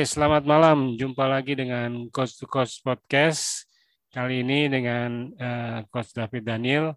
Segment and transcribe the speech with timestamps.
[0.00, 0.96] Oke, selamat malam.
[0.96, 3.68] Jumpa lagi dengan Coach to Coach Podcast.
[4.08, 6.96] Kali ini dengan uh, Coach David Daniel.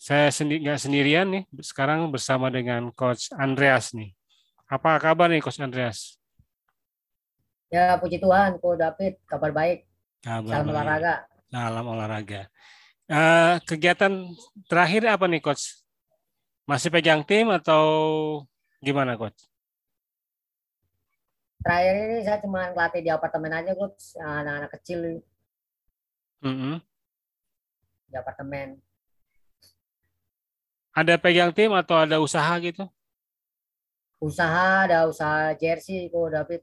[0.00, 4.16] Saya sendi nggak sendirian nih, sekarang bersama dengan Coach Andreas nih.
[4.72, 6.16] Apa kabar nih Coach Andreas?
[7.68, 9.84] Ya, puji Tuhan, Coach David, kabar baik.
[10.24, 10.72] Kabar Salam baik.
[10.72, 11.14] olahraga.
[11.52, 12.42] Salam olahraga.
[13.04, 14.12] Uh, kegiatan
[14.64, 15.84] terakhir apa nih Coach?
[16.64, 17.84] Masih pegang tim atau
[18.80, 19.49] gimana Coach?
[21.60, 25.20] Terakhir ini saya cuma ngelatih di apartemen aja coach anak-anak kecil
[26.40, 26.74] mm -hmm.
[28.08, 28.68] di apartemen.
[30.90, 32.88] Ada pegang tim atau ada usaha gitu?
[34.18, 36.60] Usaha ada usaha jersey kok David.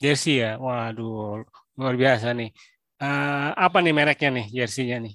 [0.00, 0.56] Jersey ya?
[0.56, 1.44] Waduh
[1.76, 2.50] luar biasa nih.
[3.00, 5.14] Uh, apa nih mereknya nih jerseynya nih?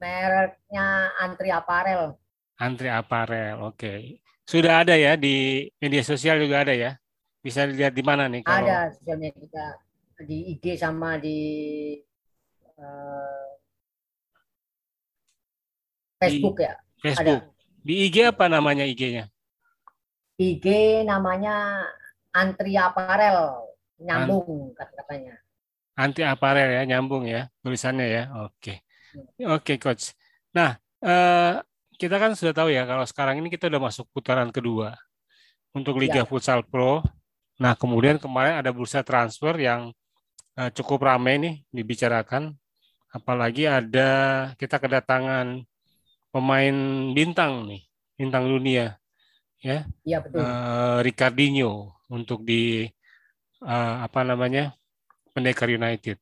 [0.00, 2.16] Mereknya Antri Apparel
[2.60, 3.76] Antri Apparel oke.
[3.78, 4.00] Okay.
[4.44, 6.92] sudah ada ya di media sosial juga ada ya
[7.44, 8.40] bisa dilihat di mana nih?
[8.40, 8.64] Kalau...
[8.64, 9.76] Ada sosial media
[10.24, 11.38] di IG sama di
[12.80, 13.44] uh,
[16.16, 16.74] Facebook di ya.
[17.04, 17.42] Facebook.
[17.44, 17.84] Ada.
[17.84, 19.28] Di IG apa namanya IG-nya?
[20.40, 20.66] IG
[21.04, 21.84] namanya
[22.32, 23.68] Antri Aparel,
[24.00, 25.34] nyambung An kata-katanya.
[25.94, 28.22] Anti Aparel ya, nyambung ya tulisannya ya.
[28.48, 28.56] Oke.
[28.58, 28.76] Okay.
[29.46, 30.10] Oke, okay, coach.
[30.50, 31.62] Nah, uh,
[31.94, 34.98] kita kan sudah tahu ya kalau sekarang ini kita udah masuk putaran kedua
[35.70, 36.26] untuk Liga ya.
[36.26, 36.98] Futsal Pro
[37.54, 39.94] Nah, kemudian kemarin ada bursa transfer yang
[40.58, 42.54] uh, cukup ramai nih dibicarakan.
[43.14, 44.10] Apalagi ada
[44.58, 45.62] kita kedatangan
[46.34, 46.76] pemain
[47.14, 47.86] bintang nih,
[48.18, 48.98] bintang dunia,
[49.62, 49.86] ya.
[50.02, 50.42] Iya betul.
[50.42, 52.90] Uh, Ricardinho untuk di
[53.62, 54.74] uh, apa namanya
[55.30, 56.18] Pendekar United.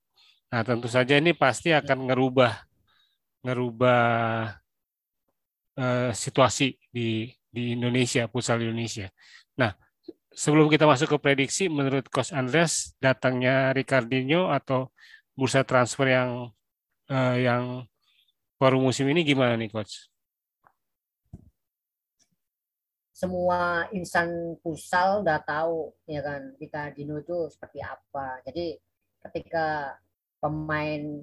[0.52, 2.52] Nah, tentu saja ini pasti akan ngerubah
[3.40, 4.04] ngerubah
[5.80, 9.08] uh, situasi di di Indonesia, pusat Indonesia.
[9.56, 9.72] Nah,
[10.32, 14.90] sebelum kita masuk ke prediksi, menurut Coach Andreas datangnya Ricardinho atau
[15.32, 16.52] bursa transfer yang
[17.08, 17.84] uh, yang
[18.60, 20.08] baru musim ini gimana nih Coach?
[23.12, 28.42] Semua insan pusal udah tahu ya kan Ricardinho itu seperti apa.
[28.42, 28.74] Jadi
[29.22, 29.94] ketika
[30.42, 31.22] pemain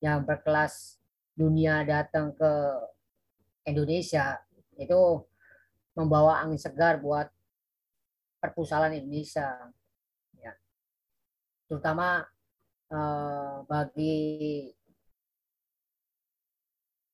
[0.00, 0.96] yang berkelas
[1.36, 2.52] dunia datang ke
[3.68, 4.40] Indonesia
[4.80, 5.20] itu
[5.92, 7.28] membawa angin segar buat
[8.40, 9.70] perpustakaan Indonesia.
[10.40, 10.52] Ya.
[11.68, 12.24] Terutama
[12.90, 14.18] eh, bagi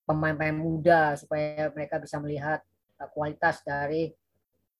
[0.06, 2.62] pemain-pemain muda supaya mereka bisa melihat
[3.02, 4.14] uh, kualitas dari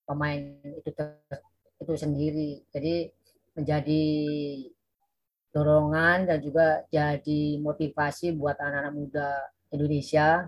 [0.07, 0.91] pemain itu
[1.83, 2.63] itu sendiri.
[2.71, 3.11] Jadi
[3.59, 4.05] menjadi
[5.51, 9.29] dorongan dan juga jadi motivasi buat anak-anak muda
[9.75, 10.47] Indonesia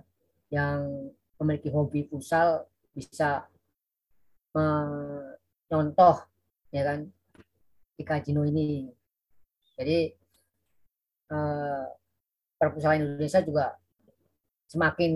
[0.48, 1.10] yang
[1.42, 3.50] memiliki hobi futsal bisa
[5.69, 6.17] contoh
[6.73, 6.99] ya kan
[7.94, 8.88] di Kajino ini.
[9.79, 10.11] Jadi
[11.31, 11.85] eh,
[12.59, 13.79] perpustakaan Indonesia juga
[14.69, 15.12] semakin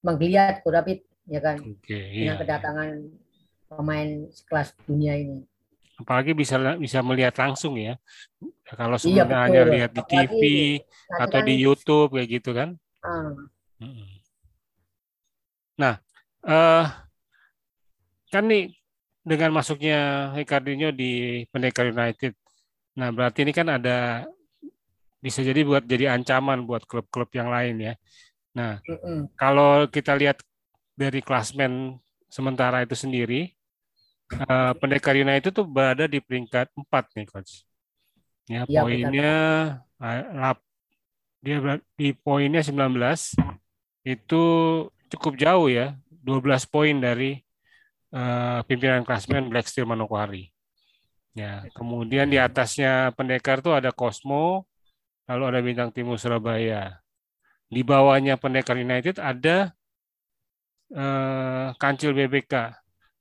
[0.00, 0.98] menggeliat kok David
[1.30, 2.40] ya kan okay, dengan iya.
[2.40, 2.90] kedatangan
[3.70, 5.44] pemain sekelas dunia ini.
[6.00, 8.00] Apalagi bisa bisa melihat langsung ya.
[8.64, 10.40] Kalau iya, sebelumnya iya, hanya lihat di TV
[11.20, 12.68] atau kan, di YouTube kayak gitu kan.
[13.04, 13.36] Uh.
[15.76, 16.00] Nah,
[16.44, 16.86] uh,
[18.32, 18.79] kan nih
[19.30, 22.34] dengan masuknya Ricardinho di Pendekar United.
[22.98, 24.26] Nah, berarti ini kan ada
[25.22, 27.94] bisa jadi buat jadi ancaman buat klub-klub yang lain ya.
[28.58, 29.18] Nah, mm -mm.
[29.38, 30.42] kalau kita lihat
[30.98, 33.54] dari klasmen sementara itu sendiri,
[34.50, 37.62] uh, Pendekar United itu berada di peringkat 4 nih, coach.
[38.50, 39.34] Ya, ya poinnya
[40.02, 40.58] uh,
[41.38, 42.98] dia di poinnya 19
[44.02, 44.42] itu
[45.06, 45.94] cukup jauh ya,
[46.26, 47.46] 12 poin dari
[48.14, 50.50] uh, pimpinan klasmen Black Steel Manokwari.
[51.30, 54.66] Ya, kemudian di atasnya pendekar tuh ada Cosmo,
[55.30, 56.98] lalu ada Bintang Timur Surabaya.
[57.70, 59.70] Di bawahnya pendekar United ada
[60.90, 62.74] uh, Kancil BBK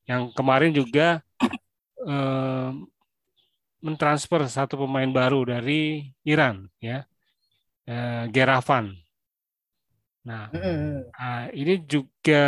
[0.10, 1.22] yang kemarin juga
[2.02, 2.74] uh,
[3.80, 7.06] mentransfer satu pemain baru dari Iran, ya,
[7.86, 8.98] uh, Geravan.
[10.26, 12.44] Nah, uh, ini juga,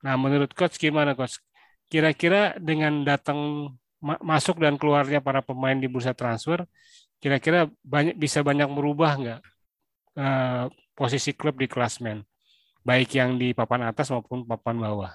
[0.00, 1.42] nah menurut coach gimana coach?
[1.88, 3.72] Kira-kira dengan datang
[4.22, 6.62] masuk dan keluarnya para pemain di bursa transfer,
[7.18, 9.40] kira-kira banyak bisa banyak merubah nggak
[10.14, 12.22] uh, posisi klub di klasmen,
[12.86, 15.10] baik yang di papan atas maupun papan bawah?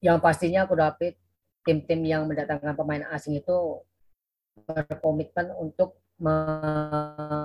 [0.00, 1.16] Yang pastinya aku dapat
[1.64, 3.80] tim-tim yang mendatangkan pemain asing itu
[4.54, 7.42] berkomitmen untuk mendongkrak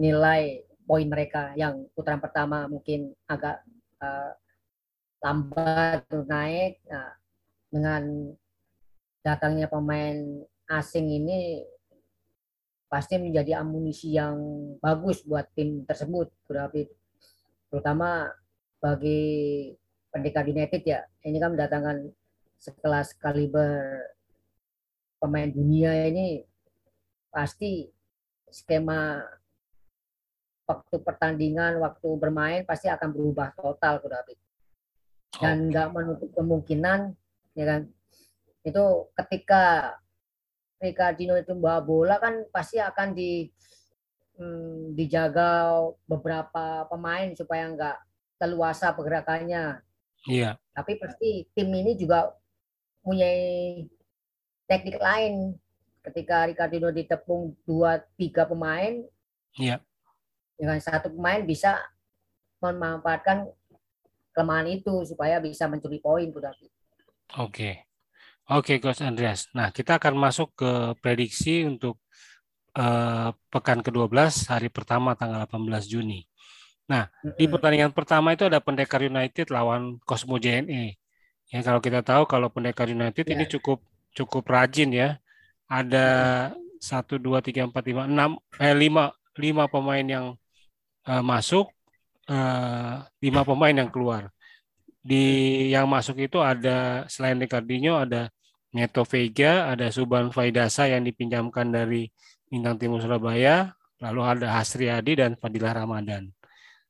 [0.00, 3.62] nilai poin mereka yang putaran pertama mungkin agak
[4.02, 4.34] uh,
[5.24, 7.16] lambat naik nah,
[7.72, 8.02] dengan
[9.24, 11.64] datangnya pemain asing ini
[12.92, 14.38] pasti menjadi amunisi yang
[14.78, 16.86] bagus buat tim tersebut, berarti
[17.72, 18.28] terutama
[18.78, 19.72] bagi
[20.14, 21.02] Pendekar United ya.
[21.26, 22.06] Ini kan mendatangkan
[22.60, 23.98] sekelas kaliber
[25.18, 26.46] pemain dunia ini
[27.34, 27.90] pasti
[28.46, 29.26] skema
[30.70, 34.43] waktu pertandingan, waktu bermain pasti akan berubah total, David.
[35.40, 35.94] Dan nggak okay.
[35.96, 37.00] menutup kemungkinan,
[37.56, 37.80] ya kan,
[38.62, 38.84] itu
[39.22, 39.94] ketika
[40.78, 43.48] Ricardino itu bawa bola kan pasti akan di
[44.36, 47.96] hmm, dijaga beberapa pemain supaya nggak
[48.36, 49.80] teluasa pergerakannya.
[50.28, 50.60] Iya.
[50.76, 52.32] Tapi pasti tim ini juga
[53.00, 53.28] punya
[54.68, 55.56] teknik lain.
[56.04, 59.00] Ketika Ricardino ditepung dua tiga pemain,
[59.56, 59.80] iya
[60.58, 61.78] dengan satu pemain bisa
[62.62, 63.50] memanfaatkan
[64.34, 66.70] kelemahan itu supaya bisa mencuri poin Bu David.
[67.38, 67.86] Oke.
[68.44, 69.48] Oke, Coach Andreas.
[69.56, 70.70] Nah, kita akan masuk ke
[71.00, 71.96] prediksi untuk
[72.76, 74.12] uh, pekan ke-12
[74.52, 76.28] hari pertama tanggal 18 Juni.
[76.84, 77.40] Nah, mm-hmm.
[77.40, 81.00] di pertandingan pertama itu ada Pendekar United lawan Cosmo JNE.
[81.48, 83.32] Ya, kalau kita tahu kalau Pendekar United yeah.
[83.32, 83.80] ini cukup
[84.12, 85.16] cukup rajin ya.
[85.64, 86.06] Ada
[86.76, 90.26] satu dua tiga empat lima enam eh lima lima pemain yang
[91.08, 91.72] uh, masuk,
[92.28, 94.30] uh, lima pemain yang keluar.
[95.04, 98.32] Di yang masuk itu ada selain Ricardinho ada
[98.74, 102.10] Neto Vega, ada Suban Faidasa yang dipinjamkan dari
[102.50, 103.70] Bintang Timur Surabaya,
[104.02, 106.26] lalu ada Hasriadi dan Fadilah Ramadan.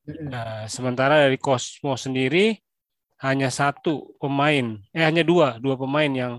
[0.04, 2.56] Nah, sementara dari Cosmo sendiri
[3.20, 6.34] hanya satu pemain, eh hanya dua, dua pemain yang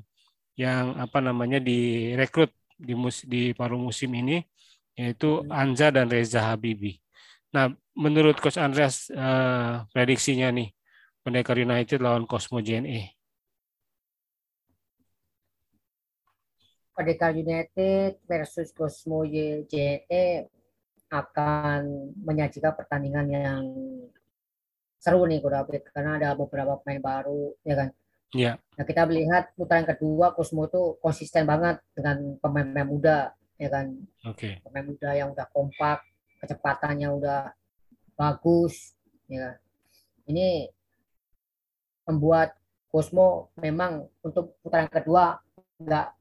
[0.55, 2.49] yang apa namanya direkrut
[2.79, 4.41] di mus, di paruh musim ini
[4.95, 7.04] yaitu Anza dan Reza Habibi.
[7.55, 10.75] Nah, menurut Coach Andreas uh, prediksinya nih,
[11.23, 13.15] Pendekar United lawan Cosmo JNE.
[16.91, 20.51] Pendekar United versus Cosmo JNE
[21.07, 23.63] akan menyajikan pertandingan yang
[24.99, 27.89] seru nih David karena ada beberapa pemain baru ya kan.
[28.35, 28.51] Iya.
[28.75, 33.19] Nah kita melihat putaran kedua Cosmo itu konsisten banget dengan pemain-pemain muda
[33.55, 33.95] ya kan.
[34.27, 34.59] Oke.
[34.59, 34.65] Okay.
[34.65, 36.03] Pemain muda yang udah kompak,
[36.45, 37.51] kecepatannya udah
[38.13, 38.93] bagus
[39.25, 39.57] ya
[40.29, 40.69] ini
[42.05, 42.53] membuat
[42.93, 45.41] Cosmo memang untuk putaran kedua
[45.83, 46.15] nggak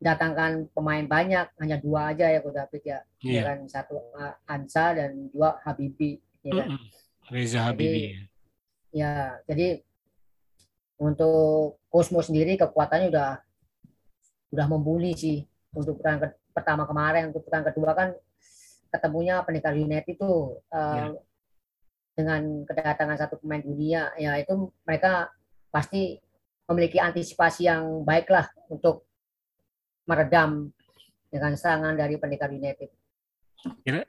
[0.00, 3.04] mendatangkan pemain banyak hanya dua aja ya David ya.
[3.20, 3.44] Yeah.
[3.44, 3.68] kan?
[3.68, 4.00] Satu
[4.48, 6.80] Ansa dan dua Habibi ya kan?
[7.28, 8.24] Reza Habibi jadi,
[8.96, 9.84] ya jadi
[10.96, 13.36] untuk Cosmo sendiri kekuatannya udah
[14.56, 15.44] udah membuli sih
[15.76, 18.08] untuk putaran pertama kemarin untuk putaran kedua kan
[18.92, 21.06] ketemunya Pendekar United itu uh, ya.
[22.14, 25.32] dengan kedatangan satu pemain dunia ya itu mereka
[25.72, 26.20] pasti
[26.70, 29.08] memiliki antisipasi yang baik lah untuk
[30.06, 30.70] meredam
[31.30, 32.90] dengan serangan dari Pendekar United.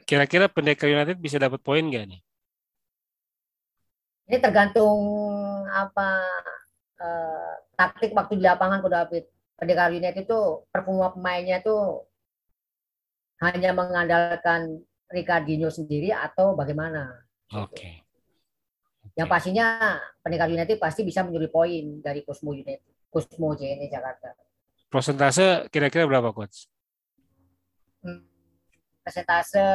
[0.06, 2.22] Kira-kira Pendekar United bisa dapat poin nggak nih?
[4.30, 5.02] Ini tergantung
[5.70, 6.10] apa
[7.02, 9.26] uh, taktik waktu di lapangan kuda David.
[9.58, 12.02] Pendekar United itu performa pemainnya itu
[13.42, 17.26] hanya mengandalkan Ricardinho sendiri atau bagaimana?
[17.52, 17.74] Oke.
[17.74, 17.96] Okay.
[19.18, 24.38] Yang pastinya Pendekar United pasti bisa mencuri poin dari Cosmo United, Cosmo JNE Jakarta.
[24.88, 26.70] Persentase kira-kira berapa, coach?
[28.06, 28.24] Hmm,
[29.02, 29.66] persentase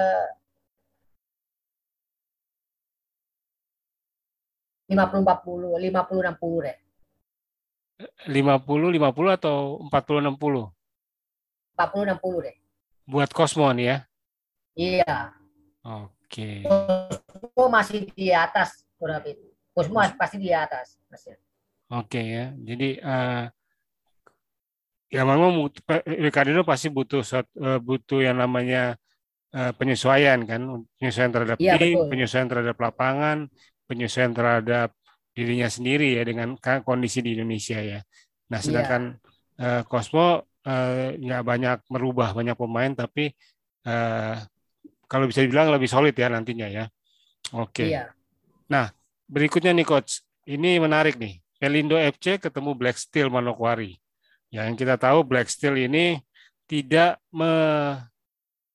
[4.86, 6.78] lima puluh empat puluh, lima puluh enam puluh deh.
[8.30, 10.70] Lima puluh, lima puluh atau empat puluh enam puluh?
[11.74, 12.56] Empat puluh enam puluh deh
[13.06, 13.98] buat Cosmo nih ya?
[14.76, 15.14] Iya.
[15.86, 16.66] Oke.
[17.30, 18.82] Cosmo masih di atas
[19.24, 19.46] itu?
[19.70, 20.98] Cosmo pasti di atas.
[21.06, 21.38] Masih.
[21.94, 22.50] Oke ya.
[22.58, 23.46] Jadi uh,
[25.06, 25.70] ya memang
[26.18, 28.98] Ricardo pasti butuh uh, butuh yang namanya
[29.54, 30.66] uh, penyesuaian kan,
[30.98, 32.10] penyesuaian terhadap iya, tim, betul.
[32.10, 33.46] penyesuaian terhadap lapangan,
[33.86, 34.90] penyesuaian terhadap
[35.30, 38.00] dirinya sendiri ya dengan kondisi di Indonesia ya.
[38.50, 39.14] Nah, sedangkan
[39.62, 39.62] iya.
[39.62, 40.55] uh, Cosmo Eh,
[41.22, 43.30] nggak uh, banyak merubah banyak pemain tapi
[43.86, 44.34] uh,
[45.06, 46.84] kalau bisa dibilang lebih solid ya nantinya ya.
[47.54, 47.86] Oke.
[47.86, 47.88] Okay.
[47.94, 48.10] Iya.
[48.66, 48.90] Nah
[49.30, 51.38] berikutnya nih coach, ini menarik nih.
[51.56, 53.96] Pelindo FC ketemu Black Steel Manokwari.
[54.52, 56.20] Yang kita tahu Black Steel ini
[56.68, 57.48] tidak me,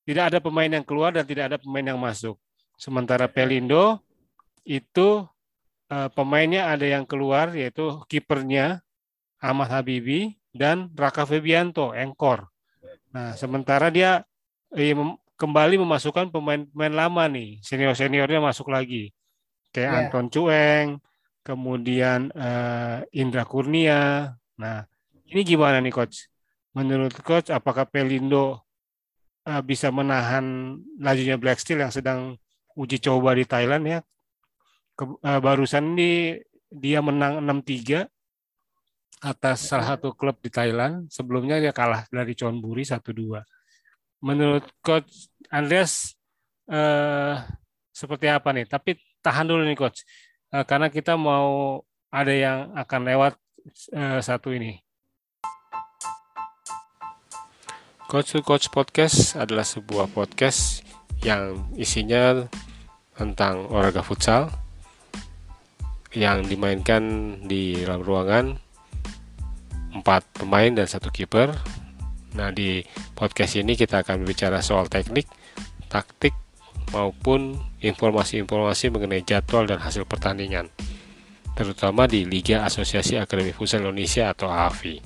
[0.08, 2.40] tidak ada pemain yang keluar dan tidak ada pemain yang masuk.
[2.80, 4.02] Sementara Pelindo
[4.66, 5.28] itu
[5.94, 8.82] uh, pemainnya ada yang keluar yaitu kipernya
[9.38, 12.52] Ahmad Habibi dan Raka Febianto, engkor.
[13.12, 14.24] Nah, sementara dia
[14.76, 14.96] eh,
[15.40, 19.12] kembali memasukkan pemain-pemain lama nih, senior-seniornya masuk lagi.
[19.72, 20.00] Kayak yeah.
[20.06, 20.88] Anton Cueng,
[21.42, 24.36] kemudian uh, Indra Kurnia.
[24.60, 24.86] Nah,
[25.26, 26.30] ini gimana nih coach?
[26.78, 28.64] Menurut coach apakah Pelindo
[29.48, 32.38] uh, bisa menahan lajunya Black Steel yang sedang
[32.78, 34.00] uji coba di Thailand ya?
[34.94, 36.38] Ke, uh, barusan ini
[36.72, 38.08] dia menang 6-3
[39.22, 41.08] atas salah satu klub di Thailand.
[41.14, 43.38] Sebelumnya dia kalah dari Chonburi 1-2.
[44.26, 46.18] Menurut coach Andreas
[46.70, 47.38] uh,
[47.94, 48.66] seperti apa nih?
[48.66, 50.02] Tapi tahan dulu nih coach
[50.54, 53.34] uh, karena kita mau ada yang akan lewat
[53.94, 54.82] uh, satu ini.
[58.12, 60.84] Coach to Coach Podcast adalah sebuah podcast
[61.24, 62.44] yang isinya
[63.16, 64.52] tentang olahraga futsal
[66.12, 68.46] yang dimainkan di dalam ruangan
[70.02, 71.54] empat pemain dan satu kiper.
[72.34, 72.82] Nah di
[73.14, 75.30] podcast ini kita akan berbicara soal teknik,
[75.88, 76.34] taktik,
[76.92, 80.68] maupun informasi-informasi mengenai jadwal dan hasil pertandingan,
[81.56, 85.00] terutama di Liga Asosiasi Akademi Futsal Indonesia atau AFI.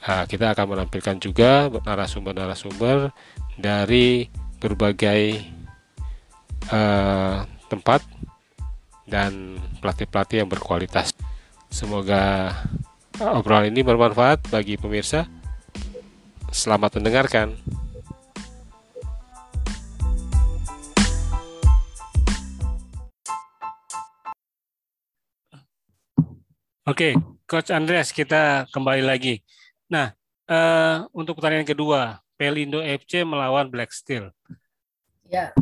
[0.00, 3.12] Nah, kita akan menampilkan juga narasumber-narasumber
[3.60, 5.44] dari berbagai
[6.72, 8.00] uh, tempat
[9.04, 11.12] dan pelatih-pelatih yang berkualitas.
[11.68, 12.52] Semoga
[13.20, 15.28] obrolan ini bermanfaat bagi pemirsa.
[16.48, 17.52] Selamat mendengarkan.
[26.88, 27.14] Oke,
[27.46, 29.44] Coach Andreas, kita kembali lagi.
[29.92, 30.10] Nah,
[30.50, 34.32] uh, untuk pertandingan kedua, Pelindo FC melawan Black Steel.
[35.30, 35.54] Ya.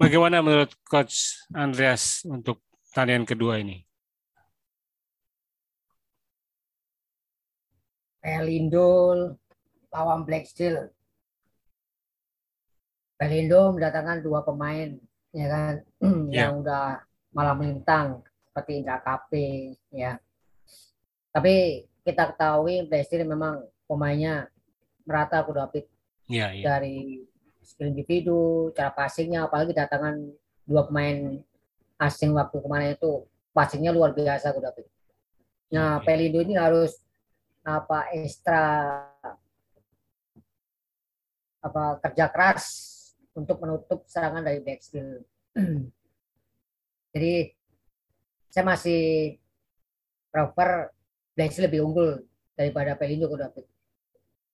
[0.00, 2.58] Bagaimana menurut Coach Andreas untuk
[2.90, 3.86] pertandingan kedua ini?
[8.22, 8.88] Pelindo
[9.90, 10.88] lawan Black Steel.
[13.18, 14.94] Pelindo mendatangkan dua pemain,
[15.34, 15.74] ya kan,
[16.30, 16.46] ya.
[16.46, 17.02] yang udah
[17.34, 20.22] malam melintang seperti Indra Kape, ya
[21.32, 24.52] tapi kita ketahui Presiden memang pemainnya
[25.08, 25.88] merata aku David
[26.28, 26.62] ya, ya.
[26.62, 27.24] dari
[27.64, 30.20] skill individu, cara passingnya, apalagi datangan
[30.68, 31.40] dua pemain
[31.98, 33.24] asing waktu kemarin itu
[33.56, 34.86] passingnya luar biasa aku David.
[35.72, 36.04] Nah.
[36.04, 37.00] Pelindo ini harus
[37.62, 38.62] apa ekstra
[41.62, 42.64] apa kerja keras
[43.38, 45.22] untuk menutup serangan dari backsteel.
[47.14, 47.54] Jadi
[48.50, 49.02] saya masih
[50.28, 50.90] prefer
[51.32, 53.64] Blaise lebih unggul daripada Pelindo kalau David.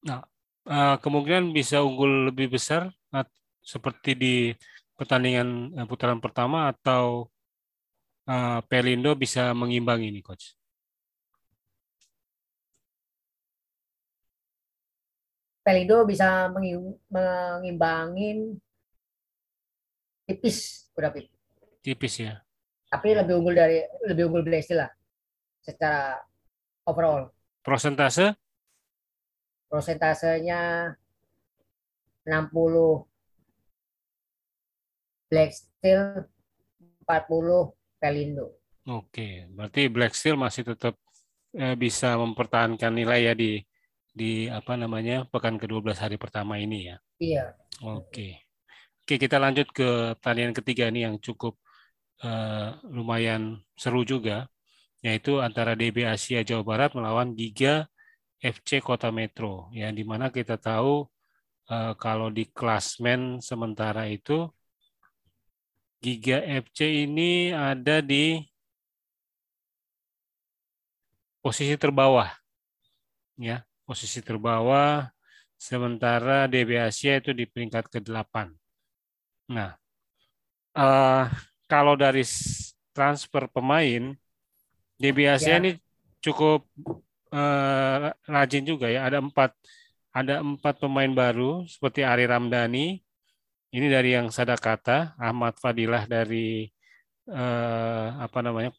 [0.07, 0.23] Nah,
[0.69, 2.93] uh, kemungkinan bisa unggul lebih besar
[3.69, 4.35] seperti di
[4.97, 7.31] pertandingan uh, putaran pertama atau
[8.27, 10.58] uh, Pelindo bisa mengimbang ini, coach.
[15.69, 16.49] Pelindo bisa
[17.13, 18.57] mengimbangin
[20.25, 21.29] tipis, David.
[21.85, 22.41] Tipis ya.
[22.89, 24.89] Tapi lebih unggul dari lebih unggul Blaise lah
[25.61, 26.25] secara
[26.89, 27.29] overall.
[27.61, 28.33] Prosentase?
[29.69, 30.89] Prosentasenya
[32.25, 33.05] 60
[35.29, 36.25] Black Steel,
[37.05, 38.57] 40 Pelindo.
[38.89, 40.97] Oke, berarti Black Steel masih tetap
[41.53, 43.61] eh, bisa mempertahankan nilai ya di
[44.19, 46.97] di apa namanya pekan ke-12 hari pertama ini ya.
[47.23, 47.45] Iya.
[47.87, 48.43] Oke.
[49.07, 51.57] Oke, kita lanjut ke pertandingan ketiga ini yang cukup
[52.27, 54.51] uh, lumayan seru juga
[54.99, 57.87] yaitu antara DB Asia Jawa Barat melawan Giga
[58.43, 61.07] FC Kota Metro ya di mana kita tahu
[61.71, 64.51] uh, kalau di klasmen sementara itu
[66.03, 68.43] Giga FC ini ada di
[71.43, 72.31] posisi terbawah
[73.39, 75.09] ya posisi terbawah
[75.57, 78.53] sementara DB Asia itu di peringkat ke-8
[79.49, 79.73] nah
[80.77, 81.25] uh,
[81.65, 82.21] kalau dari
[82.93, 84.13] transfer pemain
[85.01, 85.61] DB Asia ya.
[85.63, 85.71] ini
[86.19, 86.67] cukup
[87.31, 89.07] uh, rajin juga ya.
[89.07, 89.55] Ada empat
[90.11, 92.99] ada empat pemain baru seperti Ari Ramdhani.
[93.69, 96.73] Ini dari yang Sadakata, Ahmad Fadilah dari
[97.29, 98.73] uh, apa namanya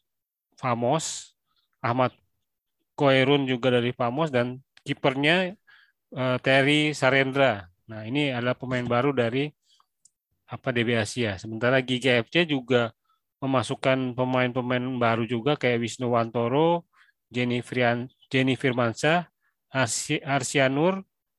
[0.58, 1.38] Famos,
[1.78, 2.10] Ahmad
[2.98, 5.54] Koerun juga dari Famos dan kipernya
[6.14, 7.68] uh, Terry Sarendra.
[7.90, 9.50] Nah ini adalah pemain baru dari
[10.50, 11.38] apa DB Asia.
[11.38, 12.90] Sementara Giga FC juga
[13.40, 16.84] memasukkan pemain-pemain baru juga kayak Wisnu Wantoro,
[17.32, 18.58] Jenny, Frian, Jenny
[20.26, 20.94] Arsianur,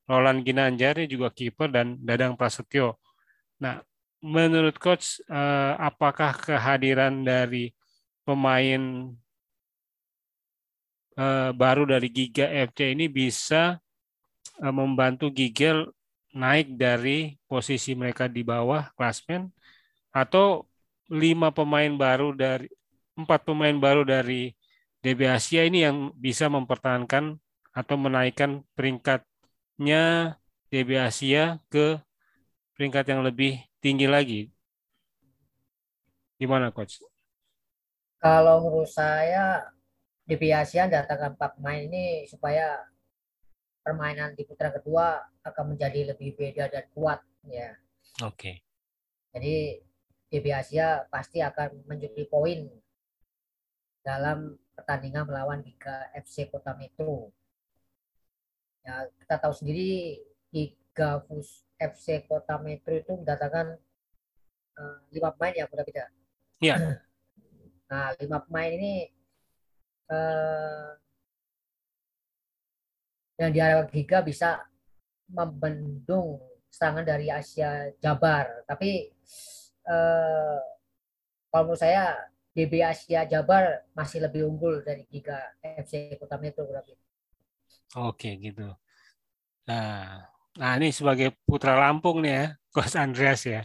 [0.08, 2.98] Roland Ginanjar juga kiper dan Dadang Prasetyo.
[3.62, 3.84] Nah,
[4.24, 7.70] menurut coach eh, apakah kehadiran dari
[8.26, 9.14] pemain
[11.18, 13.80] eh, baru dari Giga FC ini bisa
[14.62, 15.84] eh, membantu Giga
[16.32, 19.52] naik dari posisi mereka di bawah klasmen
[20.16, 20.64] atau
[21.12, 22.72] lima pemain baru dari
[23.20, 24.56] empat pemain baru dari
[25.04, 27.36] DB Asia ini yang bisa mempertahankan
[27.76, 30.36] atau menaikkan peringkatnya
[30.72, 32.00] DB Asia ke
[32.80, 34.42] peringkat yang lebih tinggi lagi.
[36.40, 37.04] Gimana coach?
[38.22, 39.66] Kalau menurut saya
[40.32, 42.80] DB Asia datangkan Pak pemain ini supaya
[43.84, 47.20] permainan di putaran kedua akan menjadi lebih beda dan kuat
[47.52, 47.76] ya.
[48.24, 48.40] Oke.
[48.40, 48.56] Okay.
[49.36, 49.56] Jadi
[50.32, 52.64] DB Asia pasti akan menjadi poin
[54.00, 57.28] dalam pertandingan melawan Liga FC Kota Metro.
[58.88, 60.16] Ya, kita tahu sendiri
[60.56, 61.20] Liga
[61.76, 63.76] FC Kota Metro itu mendatangkan
[64.80, 66.08] uh, lima pemain ya, udah tidak?
[66.64, 67.04] Iya.
[67.92, 69.12] Nah, lima pemain ini
[70.12, 70.92] uh,
[73.42, 74.62] yang diharapkan Giga bisa
[75.32, 76.38] membendung
[76.70, 78.68] serangan dari Asia Jabar.
[78.68, 79.10] Tapi
[79.88, 80.60] uh,
[81.50, 82.16] kalau menurut saya
[82.52, 86.94] DB Asia Jabar masih lebih unggul dari Giga FC Kota Metro berarti.
[87.98, 88.72] Oke gitu.
[89.68, 92.46] Nah, nah ini sebagai putra Lampung nih ya,
[92.76, 93.64] Coach Andreas ya.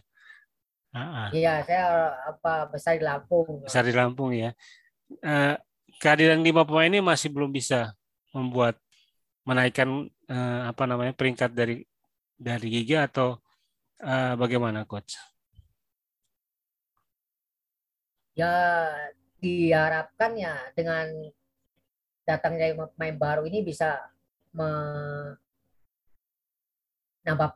[1.29, 1.85] Iya, saya
[2.25, 3.69] apa besar di Lampung.
[3.69, 4.57] Besar di Lampung ya.
[5.21, 5.55] Uh,
[6.01, 7.93] kehadiran lima pemain ini masih belum bisa
[8.33, 8.77] membuat
[9.47, 11.87] menaikkan uh, apa namanya peringkat dari
[12.37, 13.41] dari Giga atau
[14.05, 15.17] uh, bagaimana, coach?
[18.37, 18.53] Ya
[19.41, 21.09] diharapkan ya dengan
[22.29, 23.97] datangnya pemain baru ini bisa
[24.53, 25.41] menambah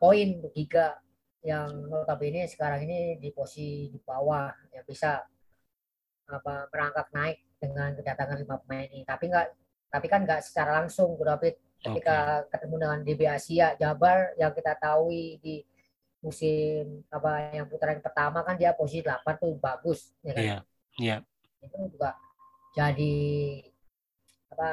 [0.01, 0.97] poin untuk Giga
[1.41, 5.25] yang notabene sekarang ini di posisi di bawah ya bisa
[6.29, 9.47] apa merangkak naik dengan kedatangan lima pemain ini tapi nggak
[9.93, 12.57] tapi kan nggak secara langsung David ketika okay.
[12.57, 15.61] ketemu dengan DB Asia Jabar yang kita tahu di
[16.21, 20.41] musim apa yang putaran pertama kan dia posisi 8 tuh bagus ya kan?
[20.41, 20.49] Iya.
[20.49, 20.61] Yeah.
[21.01, 21.19] Yeah.
[21.65, 22.17] Itu juga
[22.77, 23.15] jadi
[24.53, 24.71] apa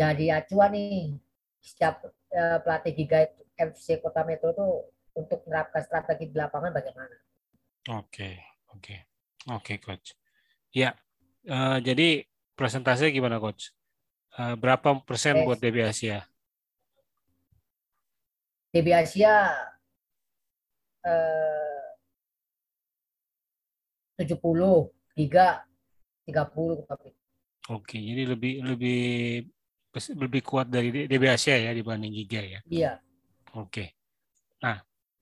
[0.00, 1.20] jadi acuan nih
[1.60, 4.66] setiap uh, pelatih Giga FC Kota Metro itu
[5.12, 7.16] untuk menerapkan strategi di lapangan bagaimana?
[7.92, 8.34] Oke, okay,
[8.74, 8.98] oke, okay.
[9.50, 10.14] oke, okay, coach.
[10.70, 10.94] Ya,
[11.50, 13.74] uh, jadi presentasinya gimana, coach?
[14.38, 15.44] Uh, berapa persen yes.
[15.46, 16.22] buat DB Asia?
[18.70, 19.50] DB Asia
[21.02, 21.86] uh,
[24.14, 24.38] 70,
[25.16, 25.66] Giga
[26.28, 27.14] 30 Oke,
[27.70, 29.02] okay, jadi lebih lebih
[29.94, 32.60] lebih kuat dari DB Asia ya dibanding Giga ya.
[32.66, 32.92] Iya.
[33.58, 33.98] Oke.
[34.62, 34.78] Nah,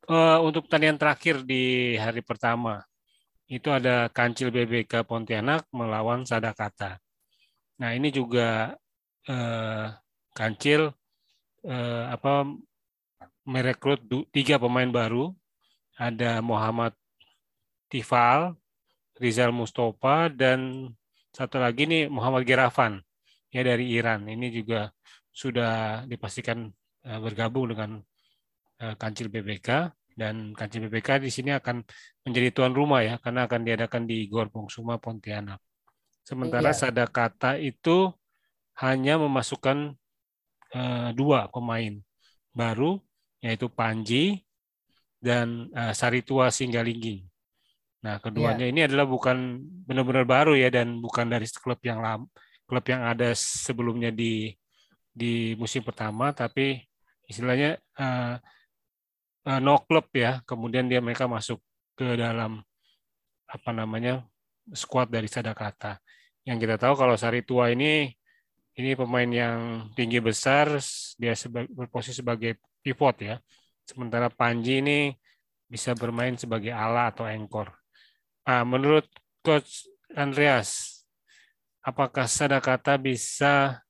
[0.08, 2.84] uh, untuk pertandingan terakhir di hari pertama
[3.48, 7.00] itu ada Kancil BBK Pontianak melawan Sadakata.
[7.80, 8.76] Nah, ini juga
[9.24, 9.86] uh,
[10.36, 10.92] Kancil
[11.64, 12.44] uh, apa
[13.48, 15.32] merekrut tiga pemain baru.
[15.98, 16.94] Ada Muhammad
[17.90, 18.54] Tifal,
[19.18, 20.92] Rizal Mustafa dan
[21.34, 23.00] satu lagi nih Muhammad Gerafan
[23.48, 24.28] ya dari Iran.
[24.28, 24.92] Ini juga
[25.32, 26.68] sudah dipastikan
[27.08, 27.98] uh, bergabung dengan
[28.84, 31.86] uh, Kancil BBK dan BBK di sini akan
[32.26, 35.62] menjadi tuan rumah ya karena akan diadakan di Gor Suma Pontianak.
[36.26, 36.76] Sementara iya.
[36.76, 38.10] Sadakata itu
[38.82, 39.94] hanya memasukkan
[40.74, 42.02] uh, dua pemain
[42.50, 42.98] baru
[43.38, 44.42] yaitu Panji
[45.22, 47.22] dan uh, Saritua Singgalinggi.
[48.02, 48.72] Nah, keduanya yeah.
[48.74, 52.26] ini adalah bukan benar-benar baru ya dan bukan dari klub yang lama,
[52.66, 54.50] klub yang ada sebelumnya di
[55.10, 56.78] di musim pertama tapi
[57.26, 58.38] istilahnya uh,
[59.48, 60.44] uh, no klub ya.
[60.44, 61.58] Kemudian dia mereka masuk
[61.96, 62.60] ke dalam
[63.48, 64.28] apa namanya
[64.76, 65.96] squad dari Sadakata
[66.48, 68.08] yang kita tahu kalau Sari Tua ini
[68.78, 70.80] ini pemain yang tinggi besar
[71.20, 73.36] dia sebagai, berposisi sebagai pivot ya.
[73.84, 75.12] Sementara Panji ini
[75.68, 77.68] bisa bermain sebagai ala atau engkor.
[78.48, 79.04] Nah, menurut
[79.44, 79.84] coach
[80.16, 81.04] Andreas
[81.84, 83.84] apakah Sadakata bisa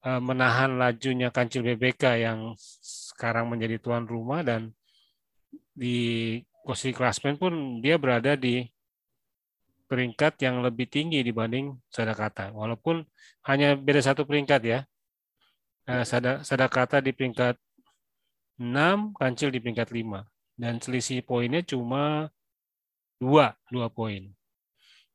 [0.00, 2.56] eh, menahan lajunya Kancil BBK yang
[3.18, 4.70] sekarang menjadi tuan rumah dan
[5.74, 8.62] di posisi klasmen pun dia berada di
[9.90, 12.54] peringkat yang lebih tinggi dibanding Sadakata.
[12.54, 13.02] Walaupun
[13.50, 14.78] hanya beda satu peringkat ya.
[15.90, 16.06] Eh,
[16.46, 17.58] Sadakata di peringkat
[18.62, 20.22] 6, Kancil di peringkat 5.
[20.54, 22.30] Dan selisih poinnya cuma
[23.18, 24.30] dua, dua poin.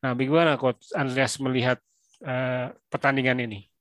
[0.04, 1.80] Nah, bagaimana Coach Andreas melihat
[2.28, 3.72] uh, pertandingan ini?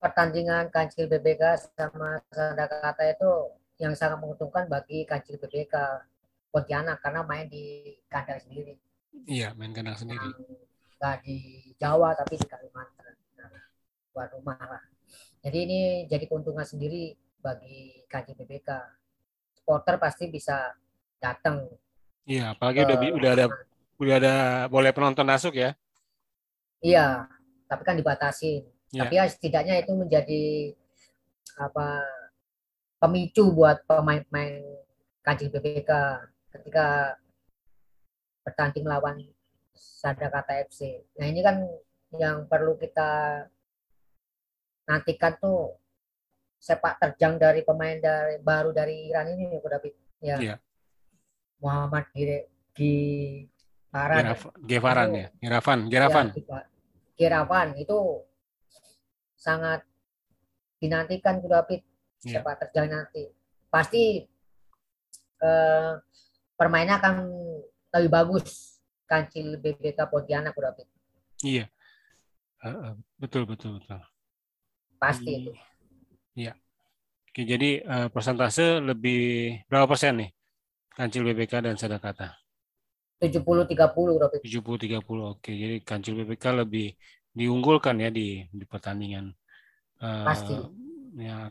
[0.00, 5.76] Pertandingan Kancil BBK sama Sadakata itu yang sangat menguntungkan bagi Kancil BBK
[6.48, 8.80] Pontianak karena main di kandang sendiri.
[9.28, 10.32] Iya, main kandang sendiri.
[10.96, 11.36] Nggak di
[11.76, 13.12] Jawa tapi di Kalimantan.
[13.36, 13.64] Nah,
[14.16, 14.82] buat rumah lah.
[15.44, 17.12] Jadi ini jadi keuntungan sendiri
[17.44, 18.68] bagi Kancil BBK.
[19.60, 20.72] Supporter pasti bisa
[21.20, 21.68] datang
[22.30, 23.46] Iya, apalagi udah udah ada
[24.00, 24.34] udah ada
[24.70, 25.74] boleh penonton masuk ya.
[26.80, 27.26] Iya,
[27.66, 28.64] tapi kan dibatasi.
[28.90, 29.06] Ya.
[29.06, 30.74] Tapi ya setidaknya itu menjadi
[31.60, 32.02] apa
[32.98, 34.60] pemicu buat pemain-pemain
[35.22, 35.90] kancing BPK
[36.58, 37.14] ketika
[38.42, 39.22] bertanding melawan
[39.76, 41.06] Sadakata FC.
[41.16, 41.62] Nah ini kan
[42.18, 43.44] yang perlu kita
[44.90, 45.78] nantikan tuh
[46.60, 50.36] sepak terjang dari pemain dari baru dari Iran ini ya David ya.
[50.36, 50.56] Iya.
[51.60, 52.04] Muhammad
[52.74, 54.36] Gifaran.
[54.64, 55.28] Gevaran ya.
[55.40, 56.26] Geravan, Geravan.
[56.34, 56.60] Ya,
[57.16, 58.24] Geravan itu
[59.40, 59.80] sangat
[60.76, 61.80] dinantikan David
[62.20, 62.38] ya.
[62.38, 63.32] sepak terjang nanti.
[63.72, 64.20] Pasti
[65.40, 65.92] eh,
[66.60, 67.14] permainnya akan
[67.96, 70.86] lebih bagus kancil BBK Pontianak David.
[71.42, 71.66] Iya.
[72.60, 73.98] Uh, betul betul betul.
[75.00, 75.52] Pasti itu.
[76.36, 76.52] Iya.
[77.30, 80.30] Oke, jadi uh, persentase lebih berapa persen nih?
[80.92, 82.36] Kancil BBK dan Sadakata.
[83.20, 84.40] 70 30 David.
[84.44, 85.32] 70 30.
[85.32, 86.92] Oke, jadi Kancil BBK lebih
[87.30, 89.30] diunggulkan ya di di pertandingan
[90.02, 90.54] uh, Pasti.
[91.14, 91.46] ya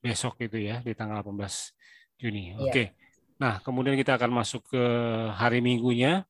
[0.00, 1.78] besok itu ya di tanggal 18
[2.18, 2.54] Juni.
[2.54, 2.62] Iya.
[2.66, 2.84] Oke.
[3.38, 4.84] Nah, kemudian kita akan masuk ke
[5.38, 6.26] hari Minggunya.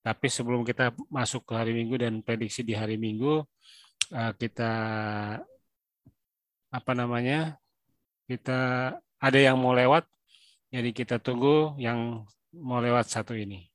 [0.00, 3.46] Tapi sebelum kita masuk ke hari Minggu dan prediksi di hari Minggu,
[4.10, 4.72] eh, kita
[6.70, 7.60] apa namanya?
[8.26, 10.06] Kita ada yang mau lewat,
[10.70, 12.24] jadi kita tunggu yang
[12.56, 13.66] mau lewat satu ini.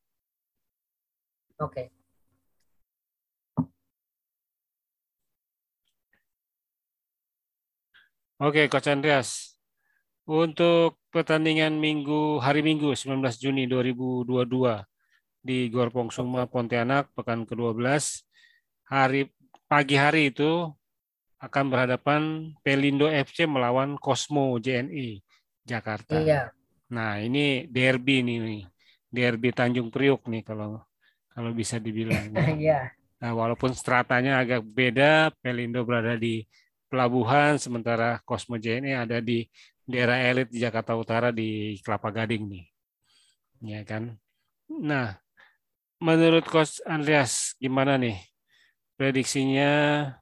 [1.60, 1.91] Oke.
[8.35, 9.55] Oke, Coach Andreas.
[10.27, 14.83] Untuk pertandingan Minggu hari Minggu 19 Juni 2022
[15.39, 17.79] di Gor Pongsuma Pontianak pekan ke-12
[18.91, 19.31] hari
[19.71, 20.67] pagi hari itu
[21.39, 25.23] akan berhadapan Pelindo FC melawan Cosmo JNI
[25.63, 26.19] Jakarta.
[26.19, 26.51] Iya.
[26.91, 28.67] Nah, ini derby nih,
[29.07, 30.83] derby Tanjung Priuk nih kalau
[31.31, 32.35] kalau bisa dibilang.
[32.59, 32.91] Iya.
[33.15, 36.43] Nah, walaupun stratanya agak beda, Pelindo berada di
[36.95, 39.43] pelabuhan sementara Cosmo JNI ada di
[39.84, 42.65] daerah elit di Jakarta Utara di Kelapa Gading nih.
[43.75, 44.15] Ya kan?
[44.71, 45.19] Nah,
[45.99, 48.15] menurut Coach Andreas gimana nih
[48.95, 49.71] prediksinya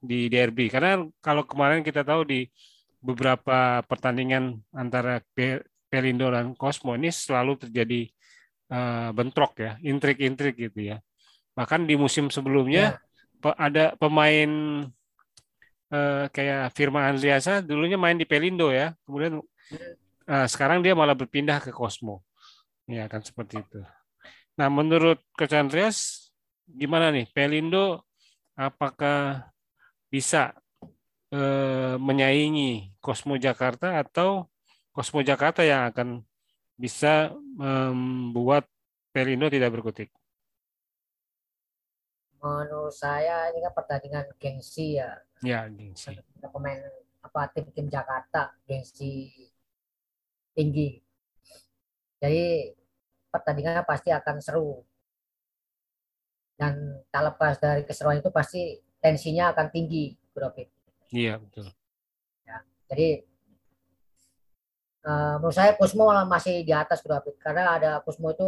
[0.01, 0.65] di derby?
[0.73, 2.49] Karena kalau kemarin kita tahu di
[2.97, 5.21] beberapa pertandingan antara
[5.93, 8.09] Pelindo dan Cosmo ini selalu terjadi
[8.73, 10.97] uh, bentrok ya, intrik-intrik gitu ya.
[11.53, 12.97] Bahkan di musim sebelumnya
[13.45, 13.53] ya.
[13.61, 14.49] ada pemain
[15.93, 19.37] uh, kayak Firman Andriasa dulunya main di Pelindo ya, kemudian
[20.23, 22.23] Nah, sekarang dia malah berpindah ke Cosmo.
[22.87, 23.79] Ya kan seperti itu.
[24.55, 26.29] Nah, menurut Coach Andreas,
[26.67, 28.07] gimana nih Pelindo
[28.55, 29.51] apakah
[30.07, 30.55] bisa
[31.33, 34.47] eh, menyaingi Cosmo Jakarta atau
[34.93, 36.23] Cosmo Jakarta yang akan
[36.79, 38.67] bisa membuat
[39.11, 40.09] Pelindo tidak berkutik?
[42.43, 45.15] Menurut saya ini kan pertandingan gengsi ya.
[45.39, 46.11] Ya, gengsi.
[46.43, 46.83] Pemain
[47.23, 49.31] apa tim-tim Jakarta gengsi
[50.51, 50.99] tinggi.
[52.19, 52.75] Jadi
[53.31, 54.83] pertandingannya pasti akan seru.
[56.59, 60.53] Dan tak lepas dari keseruan itu pasti tensinya akan tinggi, Bro
[61.11, 61.67] Iya, betul.
[62.47, 63.25] Ya, jadi
[65.03, 68.47] uh, menurut saya Kusmo masih di atas, Bro Karena ada Kusmo itu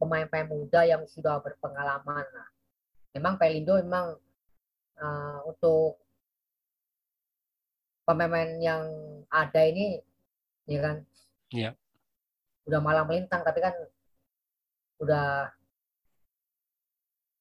[0.00, 2.24] pemain-pemain muda yang sudah berpengalaman.
[3.10, 4.14] Memang Pelindo memang
[5.00, 5.98] uh, untuk
[8.06, 8.82] pemain yang
[9.30, 10.02] ada ini
[10.66, 10.96] ya kan
[11.50, 11.70] Iya.
[12.66, 13.74] udah malam melintang tapi kan
[15.02, 15.50] udah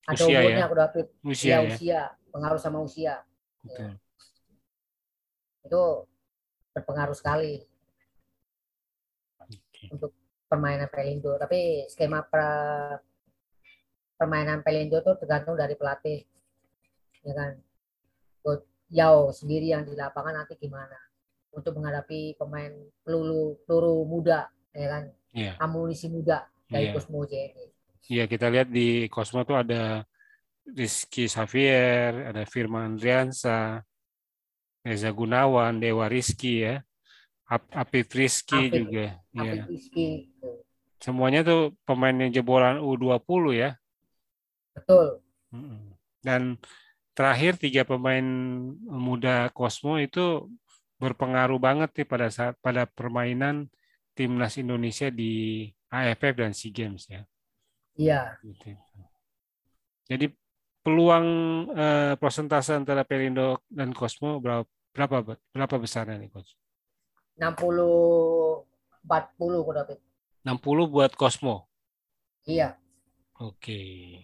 [0.10, 0.72] ada usia umurnya ya?
[0.74, 0.86] udah
[1.26, 2.02] usia, ya, usia
[2.34, 3.22] pengaruh sama usia
[3.60, 3.92] Ya.
[5.68, 5.84] itu
[6.72, 7.68] berpengaruh sekali
[9.42, 9.92] okay.
[9.92, 10.16] untuk
[10.48, 12.98] permainan Pelindo tapi skema pra,
[14.20, 16.20] permainan Pelindo itu tergantung dari pelatih
[17.24, 17.56] ya kan
[18.90, 20.98] Yao sendiri yang di lapangan nanti gimana
[21.54, 22.74] untuk menghadapi pemain
[23.06, 25.04] peluru peluru muda ya kan
[25.34, 25.54] yeah.
[25.62, 26.94] amunisi muda dari yeah.
[26.98, 27.22] Cosmo.
[28.10, 30.02] Iya kita lihat di Cosmo tuh ada
[30.66, 33.82] Rizky Xavier, ada Firman Andriansa,
[34.86, 36.82] Reza Gunawan, Dewa Rizky ya,
[37.50, 39.06] Apif Rizky Apif, juga.
[39.34, 39.64] Apif ya.
[39.66, 40.10] Rizky.
[41.02, 43.79] Semuanya tuh pemain yang jebolan U20 ya.
[44.76, 45.22] Betul.
[46.20, 46.60] Dan
[47.16, 48.24] terakhir tiga pemain
[48.86, 50.48] muda Cosmo itu
[51.00, 53.72] berpengaruh banget nih pada saat pada permainan
[54.16, 57.24] timnas Indonesia di AFF dan SEA Games ya.
[57.96, 58.22] Iya.
[58.44, 58.76] Gitu.
[60.12, 60.26] Jadi
[60.84, 61.28] peluang
[61.72, 66.56] eh, persentase antara Perindo dan Cosmo berapa berapa berapa besarnya nih coach?
[67.40, 68.68] 60
[69.08, 70.00] 40 David.
[70.44, 71.72] 60 buat Cosmo.
[72.44, 72.76] Iya.
[73.40, 74.20] Oke.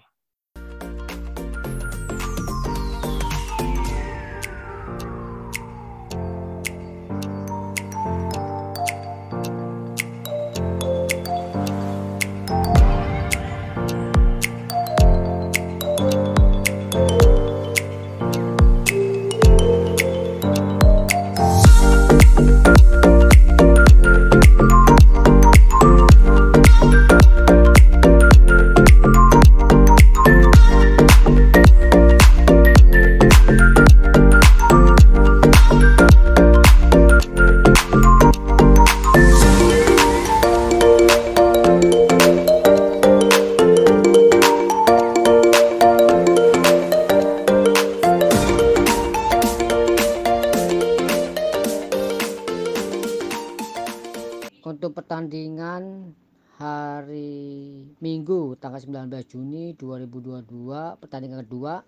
[58.85, 61.81] 19 Juni 2022 pertandingan kedua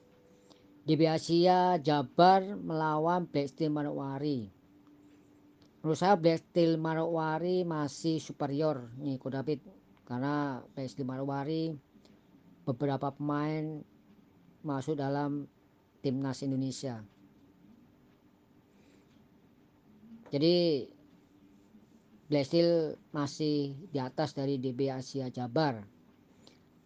[0.87, 4.47] DB Asia Jabar melawan Black Steel Manokwari.
[5.83, 9.59] Menurut saya Black Steel Manokwari masih superior nih Ko David
[10.07, 11.75] karena Black Steel Manokwari
[12.63, 13.83] beberapa pemain
[14.63, 15.47] masuk dalam
[15.99, 17.03] timnas Indonesia.
[20.31, 20.87] Jadi
[22.27, 25.79] Black Steel masih di atas dari DB Asia Jabar.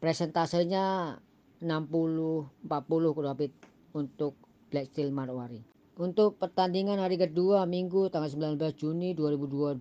[0.01, 1.13] Presentasenya
[1.61, 2.65] 60-40
[3.13, 3.53] Ko David
[3.93, 4.33] untuk
[4.73, 5.61] Black Steel Marwari.
[6.01, 9.77] Untuk pertandingan hari kedua Minggu tanggal 19 Juni 2022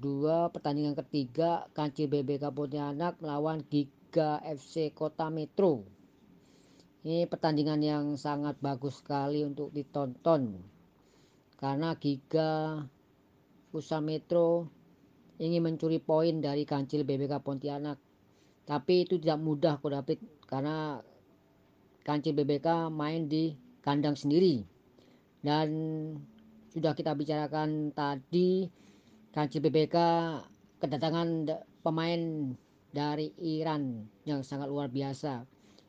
[0.53, 5.89] pertandingan ketiga Kancil BBK Pontianak melawan Giga FC Kota Metro.
[7.01, 10.61] Ini pertandingan yang sangat bagus sekali untuk ditonton
[11.57, 12.85] karena Giga
[13.73, 14.69] Pusat Metro
[15.41, 18.10] ingin mencuri poin dari kancil BBK Pontianak.
[18.71, 21.03] Tapi itu tidak mudah Ko David karena
[22.07, 24.63] kancil BBK main di kandang sendiri.
[25.43, 25.69] Dan
[26.71, 28.71] sudah kita bicarakan tadi
[29.35, 29.97] kancil BBK
[30.79, 31.51] kedatangan
[31.83, 32.55] pemain
[32.95, 35.43] dari Iran yang sangat luar biasa.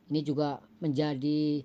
[0.09, 1.61] Ini juga menjadi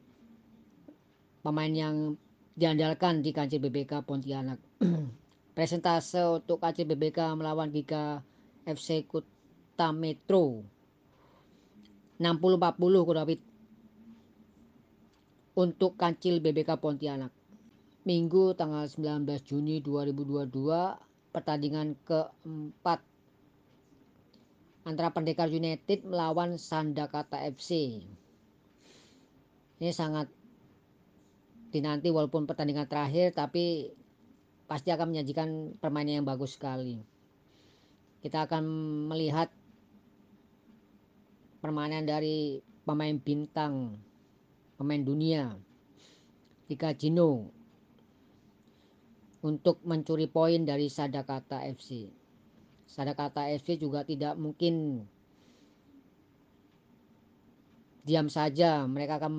[1.41, 2.21] pemain yang
[2.53, 4.61] diandalkan di kancil BBK Pontianak.
[5.57, 8.21] presentase untuk KC BBK melawan Giga
[8.69, 10.76] FC Kuta Metro
[12.19, 13.41] 60-40 David
[15.57, 17.33] untuk kancil BBK Pontianak.
[18.07, 20.49] Minggu tanggal 19 Juni 2022
[21.35, 23.03] pertandingan keempat
[24.87, 28.01] antara Pendekar United melawan Sandakata FC
[29.77, 30.33] ini sangat
[31.69, 33.93] dinanti walaupun pertandingan terakhir tapi
[34.65, 36.97] pasti akan menyajikan permainan yang bagus sekali.
[38.25, 38.65] Kita akan
[39.13, 39.53] melihat
[41.59, 43.99] permainan dari pemain bintang,
[44.79, 45.53] pemain dunia,
[46.67, 47.51] Tika Jino
[49.47, 52.11] untuk mencuri poin dari Sadakata FC.
[52.87, 55.07] Sadakata FC juga tidak mungkin
[58.07, 58.87] diam saja.
[58.87, 59.33] Mereka akan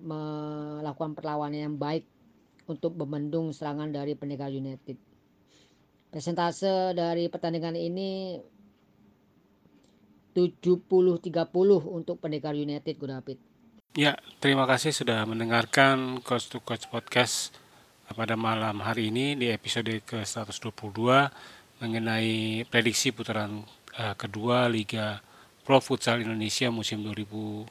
[0.00, 2.04] melakukan perlawanan yang baik
[2.68, 4.96] untuk membendung serangan dari Pendekar United.
[6.12, 8.36] Persentase dari pertandingan ini
[10.32, 11.28] 70-30
[11.86, 13.38] untuk Pendekar United David.
[13.92, 17.52] Ya, terima kasih sudah mendengarkan Coach to Coach Podcast
[18.12, 21.00] pada malam hari ini di episode ke-122
[21.84, 23.64] mengenai prediksi putaran
[24.00, 25.20] uh, kedua Liga
[25.64, 27.68] Pro Futsal Indonesia musim 2022.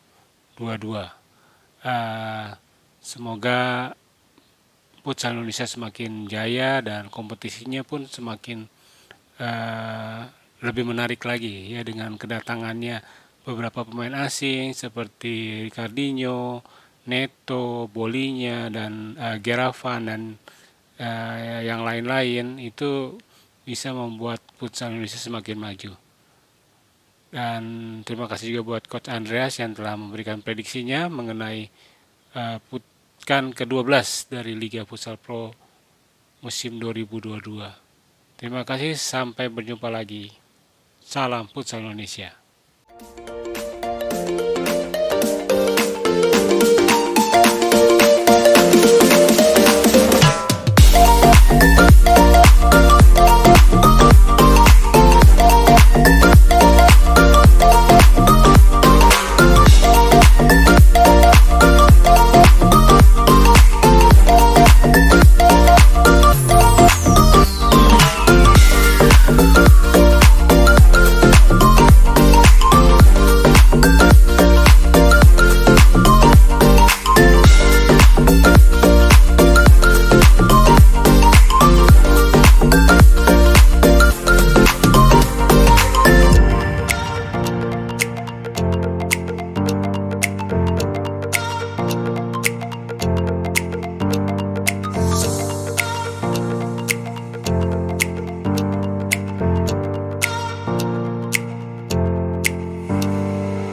[1.81, 2.53] Uh,
[3.01, 3.91] semoga
[5.01, 8.69] futsal Indonesia semakin jaya dan kompetisinya pun semakin
[9.41, 10.29] uh,
[10.61, 13.01] lebih menarik lagi ya dengan kedatangannya
[13.41, 16.61] beberapa pemain asing seperti Ricardinho,
[17.09, 20.21] Neto, Bolinya dan uh, Geravan dan
[21.01, 23.17] uh, yang lain-lain itu
[23.65, 25.91] bisa membuat futsal Indonesia semakin maju.
[27.31, 27.63] Dan
[28.03, 31.71] terima kasih juga buat Coach Andreas yang telah memberikan prediksinya mengenai
[32.35, 32.83] uh, put
[33.21, 35.53] pekan ke-12 dari Liga Futsal Pro
[36.41, 37.37] musim 2022.
[38.33, 40.40] Terima kasih, sampai berjumpa lagi.
[41.11, 42.31] Salam Putra Indonesia.